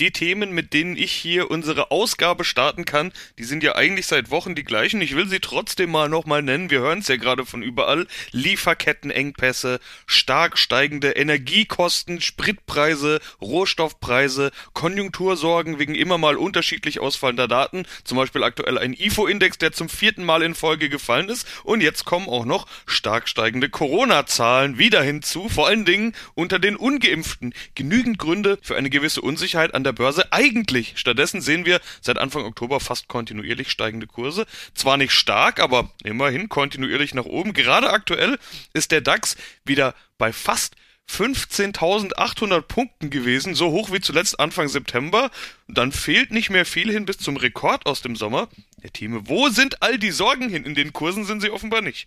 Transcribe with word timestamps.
die 0.00 0.10
Themen, 0.10 0.52
mit 0.52 0.72
denen 0.72 0.96
ich 0.96 1.12
hier 1.12 1.50
unsere 1.50 1.90
Ausgabe 1.90 2.44
starten 2.44 2.84
kann, 2.84 3.12
die 3.38 3.44
sind 3.44 3.62
ja 3.62 3.74
eigentlich 3.74 4.06
seit 4.06 4.30
Wochen 4.30 4.54
die 4.54 4.64
gleichen. 4.64 5.00
Ich 5.02 5.14
will 5.14 5.28
sie 5.28 5.40
trotzdem 5.40 5.90
mal 5.90 6.08
nochmal 6.08 6.42
nennen. 6.42 6.70
Wir 6.70 6.80
hören 6.80 7.00
es 7.00 7.08
ja 7.08 7.16
gerade 7.16 7.44
von 7.44 7.62
überall. 7.62 8.06
Lieferkettenengpässe, 8.32 9.78
stark 10.06 10.58
steigende 10.58 11.10
Energiekosten, 11.10 12.20
Spritpreise, 12.20 13.20
Rohstoffpreise, 13.40 14.50
Konjunktursorgen 14.72 15.78
wegen 15.78 15.94
immer 15.94 16.18
mal 16.18 16.36
unterschiedlich 16.36 17.00
ausfallender 17.00 17.48
Daten. 17.48 17.84
Zum 18.04 18.16
Beispiel 18.16 18.42
aktuell 18.42 18.78
ein 18.78 18.94
IFO-Index, 18.94 19.58
der 19.58 19.72
zum 19.72 19.88
vierten 19.88 20.24
Mal 20.24 20.42
in 20.42 20.54
Folge 20.54 20.88
gefallen 20.88 21.28
ist. 21.28 21.46
Und 21.62 21.82
jetzt 21.82 22.04
kommen 22.06 22.28
auch 22.28 22.46
noch 22.46 22.66
stark 22.86 23.28
steigende 23.28 23.68
Corona-Zahlen 23.68 24.78
wieder 24.78 25.02
hinzu. 25.02 25.48
Vor 25.48 25.66
allen 25.66 25.84
Dingen 25.84 26.14
unter 26.34 26.58
den 26.58 26.76
Ungeimpften. 26.76 27.52
Genügend 27.74 28.18
Gründe 28.18 28.58
für 28.62 28.76
eine 28.76 28.88
gewisse 28.88 29.20
Unsicherheit 29.20 29.74
an 29.74 29.84
der 29.84 29.89
der 29.90 29.96
Börse 29.96 30.32
eigentlich. 30.32 30.94
Stattdessen 30.96 31.40
sehen 31.40 31.64
wir 31.64 31.80
seit 32.00 32.18
Anfang 32.18 32.44
Oktober 32.44 32.78
fast 32.78 33.08
kontinuierlich 33.08 33.70
steigende 33.70 34.06
Kurse. 34.06 34.46
Zwar 34.74 34.96
nicht 34.96 35.12
stark, 35.12 35.58
aber 35.58 35.90
immerhin 36.04 36.48
kontinuierlich 36.48 37.12
nach 37.14 37.24
oben. 37.24 37.52
Gerade 37.52 37.90
aktuell 37.90 38.38
ist 38.72 38.92
der 38.92 39.00
DAX 39.00 39.36
wieder 39.64 39.94
bei 40.16 40.32
fast 40.32 40.76
15.800 41.10 42.60
Punkten 42.62 43.10
gewesen, 43.10 43.56
so 43.56 43.72
hoch 43.72 43.90
wie 43.90 44.00
zuletzt 44.00 44.38
Anfang 44.38 44.68
September. 44.68 45.30
Dann 45.66 45.90
fehlt 45.90 46.30
nicht 46.30 46.50
mehr 46.50 46.64
viel 46.64 46.92
hin 46.92 47.04
bis 47.04 47.18
zum 47.18 47.36
Rekord 47.36 47.86
aus 47.86 48.00
dem 48.00 48.14
Sommer. 48.14 48.48
Herr 48.80 48.92
Thieme, 48.92 49.22
wo 49.24 49.48
sind 49.48 49.82
all 49.82 49.98
die 49.98 50.12
Sorgen 50.12 50.48
hin? 50.48 50.64
In 50.64 50.76
den 50.76 50.92
Kursen 50.92 51.24
sind 51.24 51.40
sie 51.40 51.50
offenbar 51.50 51.82
nicht. 51.82 52.06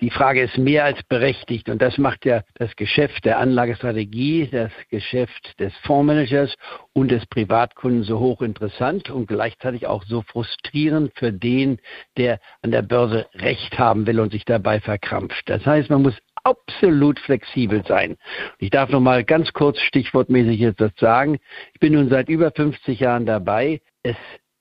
Die 0.00 0.10
Frage 0.10 0.42
ist 0.42 0.58
mehr 0.58 0.84
als 0.84 1.02
berechtigt 1.04 1.68
und 1.68 1.80
das 1.82 1.98
macht 1.98 2.24
ja 2.24 2.42
das 2.54 2.74
Geschäft 2.76 3.24
der 3.24 3.38
Anlagestrategie, 3.38 4.48
das 4.50 4.72
Geschäft 4.90 5.58
des 5.58 5.72
Fondsmanagers 5.82 6.54
und 6.92 7.10
des 7.10 7.26
Privatkunden 7.26 8.02
so 8.02 8.18
hochinteressant 8.18 9.10
und 9.10 9.26
gleichzeitig 9.26 9.86
auch 9.86 10.04
so 10.04 10.22
frustrierend 10.22 11.12
für 11.16 11.32
den, 11.32 11.78
der 12.16 12.40
an 12.62 12.70
der 12.70 12.82
Börse 12.82 13.26
Recht 13.34 13.78
haben 13.78 14.06
will 14.06 14.20
und 14.20 14.32
sich 14.32 14.44
dabei 14.44 14.80
verkrampft. 14.80 15.42
Das 15.46 15.64
heißt, 15.66 15.90
man 15.90 16.02
muss 16.02 16.14
absolut 16.44 17.18
flexibel 17.20 17.84
sein. 17.86 18.16
Ich 18.58 18.70
darf 18.70 18.90
noch 18.90 19.00
mal 19.00 19.24
ganz 19.24 19.52
kurz 19.52 19.80
stichwortmäßig 19.80 20.60
jetzt 20.60 20.80
das 20.80 20.92
sagen. 20.98 21.38
Ich 21.74 21.80
bin 21.80 21.92
nun 21.92 22.08
seit 22.08 22.28
über 22.28 22.50
50 22.50 23.00
Jahren 23.00 23.26
dabei. 23.26 23.80
Es 24.02 24.16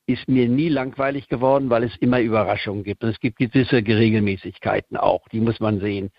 ist 0.08 0.28
mir 0.28 0.48
nie 0.48 0.70
langweilig 0.70 1.28
geworden, 1.28 1.70
weil 1.70 1.84
es 1.84 1.96
immer 1.98 2.22
Überraschungen 2.22 2.84
gibt. 2.84 3.04
Und 3.04 3.10
es 3.10 3.20
gibt 3.20 3.38
gewisse 3.38 3.84
Geregelmäßigkeiten 3.84 4.98
auch, 4.98 5.28
die 5.30 5.42
muss 5.42 5.60
man 5.60 5.80
sehen. 5.80 6.12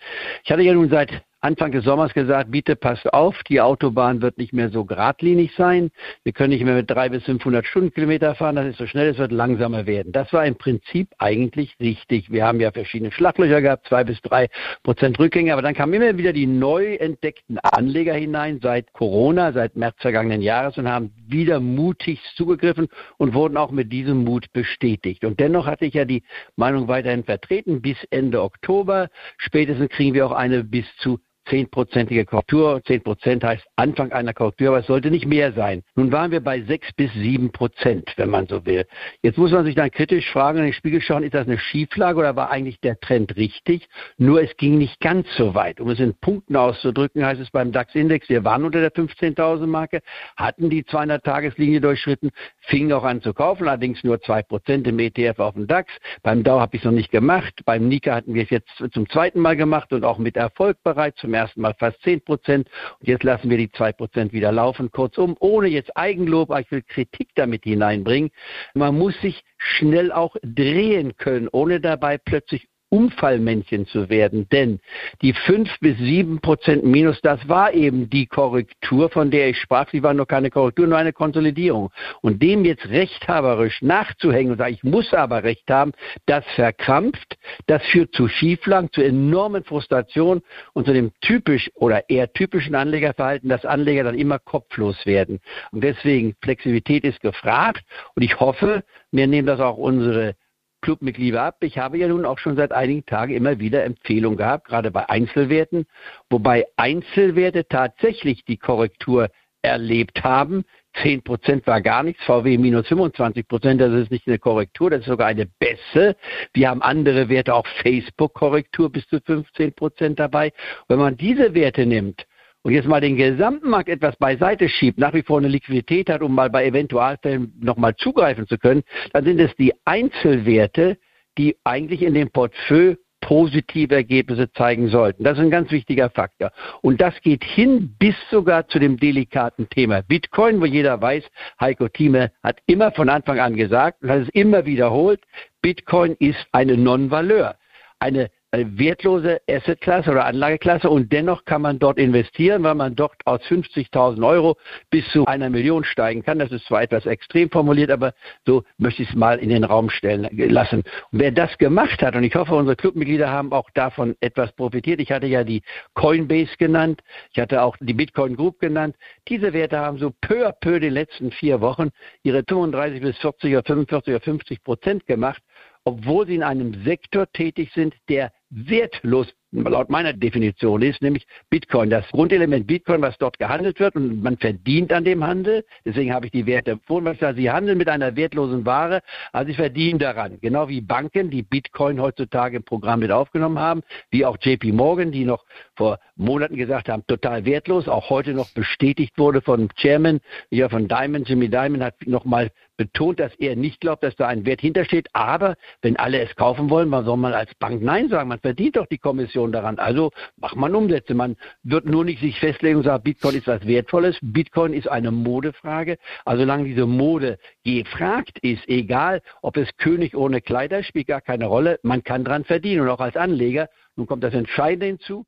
Ich 0.43 0.51
hatte 0.51 0.61
ja 0.61 0.73
nun 0.73 0.89
seit 0.89 1.23
Anfang 1.41 1.71
des 1.71 1.85
Sommers 1.85 2.13
gesagt, 2.13 2.51
bitte 2.51 2.75
passt 2.75 3.13
auf, 3.13 3.43
die 3.47 3.61
Autobahn 3.61 4.21
wird 4.21 4.37
nicht 4.37 4.51
mehr 4.51 4.69
so 4.69 4.83
geradlinig 4.83 5.53
sein. 5.55 5.89
Wir 6.23 6.33
können 6.33 6.49
nicht 6.49 6.65
mehr 6.65 6.75
mit 6.75 6.91
drei 6.91 7.07
bis 7.07 7.23
500 7.23 7.65
Stundenkilometer 7.65 8.35
fahren, 8.35 8.57
das 8.57 8.67
ist 8.67 8.77
so 8.77 8.85
schnell, 8.85 9.07
es 9.07 9.17
wird 9.17 9.31
langsamer 9.31 9.87
werden. 9.87 10.11
Das 10.11 10.33
war 10.33 10.45
im 10.45 10.55
Prinzip 10.55 11.07
eigentlich 11.17 11.77
richtig. 11.79 12.29
Wir 12.29 12.45
haben 12.45 12.59
ja 12.59 12.71
verschiedene 12.71 13.13
Schlaglöcher 13.13 13.61
gehabt, 13.61 13.87
zwei 13.87 14.03
bis 14.03 14.21
drei 14.21 14.49
Prozent 14.83 15.17
Rückgänge, 15.17 15.53
aber 15.53 15.61
dann 15.61 15.75
kamen 15.75 15.93
immer 15.93 16.17
wieder 16.17 16.33
die 16.33 16.45
neu 16.45 16.95
entdeckten 16.95 17.57
Anleger 17.59 18.15
hinein 18.15 18.59
seit 18.61 18.91
Corona, 18.91 19.53
seit 19.53 19.77
März 19.77 19.95
vergangenen 19.99 20.41
Jahres 20.41 20.77
und 20.77 20.89
haben 20.89 21.13
wieder 21.31 21.59
mutig 21.59 22.19
zugegriffen 22.35 22.87
und 23.17 23.33
wurden 23.33 23.57
auch 23.57 23.71
mit 23.71 23.91
diesem 23.91 24.23
Mut 24.23 24.51
bestätigt. 24.53 25.25
Und 25.25 25.39
dennoch 25.39 25.65
hatte 25.65 25.85
ich 25.85 25.93
ja 25.93 26.05
die 26.05 26.23
Meinung 26.55 26.87
weiterhin 26.87 27.23
vertreten, 27.23 27.81
bis 27.81 27.97
Ende 28.09 28.41
Oktober. 28.41 29.09
Spätestens 29.37 29.89
kriegen 29.89 30.13
wir 30.13 30.25
auch 30.25 30.31
eine 30.31 30.63
bis 30.63 30.85
zu 30.97 31.19
zehnprozentige 31.49 32.25
Korrektur. 32.25 32.81
Zehn 32.85 33.01
Prozent 33.01 33.43
heißt 33.43 33.65
Anfang 33.75 34.11
einer 34.11 34.33
Korrektur, 34.33 34.69
aber 34.69 34.79
es 34.79 34.87
sollte 34.87 35.11
nicht 35.11 35.25
mehr 35.25 35.53
sein. 35.53 35.83
Nun 35.95 36.11
waren 36.11 36.31
wir 36.31 36.41
bei 36.41 36.61
sechs 36.61 36.91
bis 36.93 37.11
sieben 37.13 37.51
Prozent, 37.51 38.13
wenn 38.17 38.29
man 38.29 38.47
so 38.47 38.65
will. 38.65 38.85
Jetzt 39.21 39.37
muss 39.37 39.51
man 39.51 39.65
sich 39.65 39.75
dann 39.75 39.91
kritisch 39.91 40.29
fragen, 40.31 40.59
in 40.59 40.65
den 40.65 40.73
Spiegel 40.73 41.01
schauen, 41.01 41.23
ist 41.23 41.33
das 41.33 41.47
eine 41.47 41.57
Schieflage 41.57 42.19
oder 42.19 42.35
war 42.35 42.51
eigentlich 42.51 42.79
der 42.81 42.99
Trend 42.99 43.35
richtig? 43.35 43.87
Nur 44.17 44.41
es 44.41 44.55
ging 44.57 44.77
nicht 44.77 44.99
ganz 44.99 45.27
so 45.35 45.55
weit. 45.55 45.79
Um 45.81 45.89
es 45.89 45.99
in 45.99 46.13
Punkten 46.15 46.55
auszudrücken, 46.55 47.25
heißt 47.25 47.41
es 47.41 47.51
beim 47.51 47.71
DAX-Index, 47.71 48.29
wir 48.29 48.43
waren 48.43 48.63
unter 48.63 48.79
der 48.79 48.91
15.000 48.91 49.65
Marke, 49.67 50.01
hatten 50.37 50.69
die 50.69 50.83
200-Tageslinie 50.83 51.81
durchschritten, 51.81 52.31
fingen 52.61 52.93
auch 52.93 53.03
an 53.03 53.21
zu 53.21 53.33
kaufen, 53.33 53.67
allerdings 53.67 54.03
nur 54.03 54.21
zwei 54.21 54.43
Prozent 54.43 54.87
im 54.87 54.99
ETF 54.99 55.39
auf 55.39 55.53
dem 55.55 55.67
DAX. 55.67 55.91
Beim 56.23 56.43
DAO 56.43 56.59
habe 56.59 56.75
ich 56.75 56.81
es 56.81 56.85
noch 56.85 56.91
nicht 56.91 57.11
gemacht. 57.11 57.53
Beim 57.65 57.87
Nika 57.87 58.13
hatten 58.15 58.33
wir 58.33 58.43
es 58.43 58.49
jetzt 58.49 58.69
zum 58.91 59.09
zweiten 59.09 59.39
Mal 59.39 59.55
gemacht 59.55 59.91
und 59.93 60.03
auch 60.03 60.17
mit 60.17 60.37
Erfolg 60.37 60.77
bereits 60.83 61.19
zum 61.19 61.33
ersten 61.39 61.61
Mal 61.61 61.73
fast 61.73 62.01
10 62.03 62.21
Prozent 62.21 62.69
und 62.99 63.07
jetzt 63.07 63.23
lassen 63.23 63.49
wir 63.49 63.57
die 63.57 63.71
2 63.71 63.93
Prozent 63.93 64.33
wieder 64.33 64.51
laufen. 64.51 64.91
Kurzum, 64.91 65.35
ohne 65.39 65.67
jetzt 65.67 65.95
Eigenlob, 65.95 66.51
aber 66.51 66.61
ich 66.61 66.71
will 66.71 66.83
Kritik 66.83 67.29
damit 67.35 67.63
hineinbringen. 67.63 68.31
Man 68.73 68.97
muss 68.97 69.19
sich 69.21 69.43
schnell 69.57 70.11
auch 70.11 70.35
drehen 70.41 71.17
können, 71.17 71.49
ohne 71.51 71.79
dabei 71.79 72.17
plötzlich 72.17 72.68
Unfallmännchen 72.89 73.85
zu 73.85 74.09
werden. 74.09 74.47
Denn 74.49 74.79
die 75.21 75.33
fünf 75.33 75.69
bis 75.79 75.97
sieben 75.97 76.41
Prozent 76.41 76.83
Minus, 76.83 77.21
das 77.21 77.47
war 77.47 77.73
eben 77.73 78.09
die 78.09 78.25
Korrektur, 78.25 79.09
von 79.09 79.31
der 79.31 79.49
ich 79.49 79.57
sprach. 79.59 79.89
Sie 79.91 80.03
war 80.03 80.13
noch 80.13 80.27
keine 80.27 80.49
Korrektur, 80.49 80.87
nur 80.87 80.97
eine 80.97 81.13
Konsolidierung. 81.13 81.91
Und 82.21 82.41
dem 82.41 82.65
jetzt 82.65 82.87
rechthaberisch 82.89 83.81
nachzuhängen 83.81 84.53
und 84.53 84.57
sagen, 84.57 84.73
ich 84.73 84.83
muss 84.83 85.13
aber 85.13 85.43
Recht 85.43 85.69
haben, 85.69 85.91
das 86.25 86.45
verkrampft, 86.55 87.37
das 87.67 87.83
führt 87.87 88.13
zu 88.13 88.27
Schieflagen, 88.27 88.89
zu 88.91 89.01
enormen 89.01 89.63
Frustrationen 89.63 90.43
und 90.73 90.85
zu 90.85 90.93
dem 90.93 91.11
typisch 91.21 91.69
oder 91.75 92.09
eher 92.09 92.31
typischen 92.33 92.75
Anlegerverhalten, 92.75 93.49
dass 93.49 93.65
Anleger 93.65 94.03
dann 94.03 94.17
immer 94.17 94.39
kopflos 94.39 95.05
werden. 95.05 95.39
Und 95.71 95.83
deswegen 95.83 96.35
Flexibilität 96.41 97.03
ist 97.03 97.21
gefragt 97.21 97.83
und 98.15 98.23
ich 98.23 98.39
hoffe, 98.39 98.83
wir 99.11 99.27
nehmen 99.27 99.47
das 99.47 99.59
auch 99.59 99.77
unsere 99.77 100.35
Clubmitglieder 100.81 101.41
ab. 101.41 101.57
Ich 101.61 101.77
habe 101.77 101.97
ja 101.97 102.07
nun 102.07 102.25
auch 102.25 102.39
schon 102.39 102.55
seit 102.55 102.71
einigen 102.71 103.05
Tagen 103.05 103.33
immer 103.33 103.59
wieder 103.59 103.83
Empfehlungen 103.83 104.37
gehabt, 104.37 104.67
gerade 104.67 104.91
bei 104.91 105.09
Einzelwerten, 105.09 105.85
wobei 106.29 106.65
Einzelwerte 106.77 107.67
tatsächlich 107.67 108.45
die 108.45 108.57
Korrektur 108.57 109.29
erlebt 109.61 110.23
haben. 110.23 110.63
10 111.01 111.23
Prozent 111.23 111.67
war 111.67 111.81
gar 111.81 112.03
nichts, 112.03 112.23
VW 112.23 112.57
minus 112.57 112.87
25 112.87 113.47
Prozent, 113.47 113.81
das 113.81 113.93
ist 113.93 114.11
nicht 114.11 114.27
eine 114.27 114.39
Korrektur, 114.39 114.89
das 114.89 115.01
ist 115.01 115.07
sogar 115.07 115.27
eine 115.27 115.45
bessere. 115.45 116.15
Wir 116.53 116.69
haben 116.69 116.81
andere 116.81 117.29
Werte, 117.29 117.53
auch 117.53 117.67
Facebook-Korrektur 117.83 118.91
bis 118.91 119.07
zu 119.07 119.19
15 119.21 119.73
Prozent 119.73 120.19
dabei. 120.19 120.51
Wenn 120.87 120.99
man 120.99 121.15
diese 121.15 121.53
Werte 121.53 121.85
nimmt 121.85 122.25
und 122.63 122.73
jetzt 122.73 122.87
mal 122.87 123.01
den 123.01 123.15
gesamten 123.15 123.69
Markt 123.69 123.89
etwas 123.89 124.15
beiseite 124.17 124.69
schiebt, 124.69 124.99
nach 124.99 125.13
wie 125.13 125.23
vor 125.23 125.37
eine 125.37 125.47
Liquidität 125.47 126.09
hat, 126.09 126.21
um 126.21 126.35
mal 126.35 126.49
bei 126.49 126.65
Eventualfällen 126.65 127.53
nochmal 127.59 127.95
zugreifen 127.95 128.47
zu 128.47 128.57
können, 128.57 128.83
dann 129.13 129.23
sind 129.23 129.39
es 129.39 129.55
die 129.55 129.73
Einzelwerte, 129.85 130.97
die 131.37 131.55
eigentlich 131.63 132.01
in 132.01 132.13
dem 132.13 132.29
Portfolio 132.29 132.95
positive 133.21 133.93
Ergebnisse 133.93 134.51
zeigen 134.53 134.89
sollten. 134.89 135.23
Das 135.23 135.37
ist 135.37 135.43
ein 135.43 135.51
ganz 135.51 135.71
wichtiger 135.71 136.09
Faktor. 136.09 136.51
Und 136.81 137.01
das 137.01 137.19
geht 137.21 137.43
hin 137.43 137.95
bis 137.99 138.15
sogar 138.31 138.67
zu 138.67 138.79
dem 138.79 138.97
delikaten 138.97 139.69
Thema 139.69 140.01
Bitcoin, 140.01 140.61
wo 140.61 140.65
jeder 140.65 141.01
weiß, 141.01 141.23
Heiko 141.59 141.87
Thieme 141.89 142.31
hat 142.43 142.59
immer 142.65 142.91
von 142.91 143.09
Anfang 143.09 143.39
an 143.39 143.55
gesagt 143.55 144.01
und 144.03 144.09
hat 144.09 144.21
es 144.21 144.29
immer 144.29 144.65
wiederholt, 144.65 145.21
Bitcoin 145.61 146.15
ist 146.19 146.39
eine 146.51 146.77
Non-Valeur. 146.77 147.55
Eine 147.99 148.29
wertlose 148.51 149.41
Assetklasse 149.47 150.09
oder 150.09 150.25
Anlageklasse 150.25 150.89
und 150.89 151.11
dennoch 151.11 151.45
kann 151.45 151.61
man 151.61 151.77
dort 151.77 151.99
investieren, 151.99 152.63
weil 152.63 152.75
man 152.75 152.95
dort 152.95 153.15
aus 153.25 153.41
50.000 153.41 154.25
Euro 154.27 154.57
bis 154.89 155.07
zu 155.11 155.25
einer 155.25 155.49
Million 155.49 155.83
steigen 155.83 156.23
kann. 156.23 156.39
Das 156.39 156.51
ist 156.51 156.65
zwar 156.65 156.81
etwas 156.81 157.05
extrem 157.05 157.51
formuliert, 157.51 157.91
aber 157.91 158.13
so 158.45 158.63
möchte 158.77 159.03
ich 159.03 159.09
es 159.09 159.15
mal 159.15 159.37
in 159.37 159.49
den 159.49 159.63
Raum 159.63 159.89
stellen 159.89 160.27
lassen. 160.31 160.83
Und 161.11 161.19
wer 161.19 161.31
das 161.31 161.55
gemacht 161.59 162.01
hat, 162.01 162.15
und 162.15 162.23
ich 162.23 162.35
hoffe, 162.35 162.55
unsere 162.55 162.75
Clubmitglieder 162.75 163.29
haben 163.29 163.51
auch 163.51 163.69
davon 163.71 164.15
etwas 164.19 164.51
profitiert. 164.53 164.99
Ich 164.99 165.11
hatte 165.11 165.27
ja 165.27 165.43
die 165.43 165.61
Coinbase 165.93 166.57
genannt, 166.57 167.01
ich 167.31 167.39
hatte 167.39 167.61
auch 167.61 167.77
die 167.79 167.93
Bitcoin 167.93 168.35
Group 168.35 168.59
genannt. 168.59 168.95
Diese 169.27 169.53
Werte 169.53 169.77
haben 169.77 169.99
so 169.99 170.11
peu 170.21 170.47
à 170.47 170.51
peu 170.51 170.79
den 170.79 170.93
letzten 170.93 171.31
vier 171.31 171.61
Wochen 171.61 171.89
ihre 172.23 172.43
35 172.47 173.01
bis 173.01 173.17
40 173.19 173.53
oder 173.53 173.63
45 173.63 174.13
oder 174.13 174.23
50 174.23 174.63
Prozent 174.63 175.05
gemacht 175.05 175.41
obwohl 175.85 176.27
sie 176.27 176.35
in 176.35 176.43
einem 176.43 176.83
Sektor 176.83 177.31
tätig 177.31 177.71
sind, 177.73 177.95
der 178.09 178.31
wertlos 178.49 179.27
laut 179.51 179.89
meiner 179.89 180.13
Definition 180.13 180.81
ist, 180.81 181.01
nämlich 181.01 181.25
Bitcoin. 181.49 181.89
Das 181.89 182.07
Grundelement 182.09 182.67
Bitcoin, 182.67 183.01
was 183.01 183.17
dort 183.17 183.39
gehandelt 183.39 183.79
wird 183.79 183.95
und 183.95 184.21
man 184.21 184.37
verdient 184.37 184.93
an 184.93 185.03
dem 185.03 185.25
Handel. 185.25 185.65
Deswegen 185.85 186.13
habe 186.13 186.27
ich 186.27 186.31
die 186.31 186.45
Werte 186.45 186.71
empfohlen. 186.71 187.17
Sie 187.35 187.49
handeln 187.49 187.77
mit 187.77 187.89
einer 187.89 188.15
wertlosen 188.15 188.65
Ware, 188.65 189.01
aber 189.31 189.45
sie 189.45 189.55
verdienen 189.55 189.99
daran. 189.99 190.39
Genau 190.41 190.69
wie 190.69 190.81
Banken, 190.81 191.29
die 191.29 191.41
Bitcoin 191.41 191.99
heutzutage 191.99 192.57
im 192.57 192.63
Programm 192.63 192.99
mit 192.99 193.11
aufgenommen 193.11 193.59
haben, 193.59 193.81
wie 194.11 194.25
auch 194.25 194.37
JP 194.39 194.71
Morgan, 194.73 195.11
die 195.11 195.25
noch 195.25 195.45
vor 195.75 195.99
Monaten 196.15 196.55
gesagt 196.55 196.89
haben, 196.89 197.03
total 197.07 197.45
wertlos, 197.45 197.87
auch 197.87 198.09
heute 198.09 198.33
noch 198.33 198.51
bestätigt 198.53 199.17
wurde 199.17 199.41
von 199.41 199.69
Chairman, 199.75 200.19
ja 200.51 200.69
von 200.69 200.87
Diamond, 200.87 201.27
Jimmy 201.27 201.49
Diamond 201.49 201.83
hat 201.83 201.95
nochmal 202.05 202.51
betont, 202.79 203.19
dass 203.19 203.35
er 203.35 203.57
nicht 203.57 203.81
glaubt, 203.81 204.03
dass 204.03 204.15
da 204.15 204.27
ein 204.27 204.45
Wert 204.45 204.61
hintersteht. 204.61 205.09
Aber 205.11 205.55
wenn 205.81 205.97
alle 205.97 206.21
es 206.21 206.33
kaufen 206.37 206.69
wollen, 206.69 206.89
warum 206.89 207.05
soll 207.05 207.17
man 207.17 207.33
als 207.33 207.53
Bank 207.55 207.81
Nein 207.81 208.07
sagen? 208.07 208.29
Man 208.29 208.39
verdient 208.39 208.77
doch 208.77 208.87
die 208.87 208.97
Kommission 208.97 209.51
daran. 209.51 209.77
Also 209.79 210.11
macht 210.37 210.55
man 210.55 210.73
Umsätze. 210.73 211.13
Man 211.13 211.35
wird 211.61 211.85
nur 211.85 212.05
nicht 212.05 212.21
sich 212.21 212.39
festlegen 212.39 212.77
und 212.77 212.83
sagen, 212.83 213.03
Bitcoin 213.03 213.35
ist 213.35 213.47
was 213.47 213.67
Wertvolles. 213.67 214.17
Bitcoin 214.21 214.71
ist 214.71 214.87
eine 214.87 215.11
Modefrage. 215.11 215.97
Also 216.23 216.43
solange 216.43 216.63
diese 216.63 216.85
Mode 216.85 217.37
gefragt 217.65 218.39
ist, 218.41 218.67
egal 218.69 219.21
ob 219.41 219.57
es 219.57 219.67
König 219.77 220.15
ohne 220.15 220.39
Kleider, 220.39 220.81
spielt 220.81 221.07
gar 221.07 221.21
keine 221.21 221.47
Rolle. 221.47 221.79
Man 221.83 222.05
kann 222.05 222.23
dran 222.23 222.45
verdienen. 222.45 222.83
Und 222.83 222.89
auch 222.89 223.01
als 223.01 223.17
Anleger, 223.17 223.67
nun 223.97 224.07
kommt 224.07 224.23
das 224.23 224.33
Entscheidende 224.33 224.85
hinzu, 224.85 225.25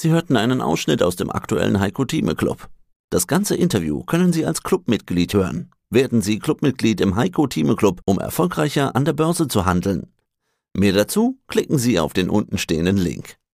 Sie 0.00 0.10
hörten 0.10 0.36
einen 0.36 0.60
Ausschnitt 0.60 1.02
aus 1.02 1.14
dem 1.14 1.30
aktuellen 1.30 1.78
Heiko 1.78 2.04
Thieme 2.04 2.34
Club. 2.34 2.68
Das 3.10 3.28
ganze 3.28 3.54
Interview 3.54 4.02
können 4.02 4.32
Sie 4.32 4.44
als 4.44 4.64
Clubmitglied 4.64 5.32
hören. 5.34 5.70
Werden 5.94 6.22
Sie 6.22 6.40
Clubmitglied 6.40 7.00
im 7.00 7.14
Heiko 7.14 7.46
Thieme 7.46 7.76
Club, 7.76 8.00
um 8.04 8.18
erfolgreicher 8.18 8.96
an 8.96 9.04
der 9.04 9.12
Börse 9.12 9.46
zu 9.46 9.64
handeln. 9.64 10.08
Mehr 10.76 10.92
dazu 10.92 11.38
klicken 11.46 11.78
Sie 11.78 12.00
auf 12.00 12.12
den 12.12 12.30
untenstehenden 12.30 12.96
Link. 12.96 13.38